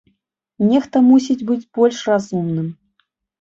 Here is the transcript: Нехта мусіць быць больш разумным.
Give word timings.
Нехта 0.69 0.97
мусіць 1.09 1.45
быць 1.51 1.67
больш 1.79 2.01
разумным. 2.13 2.73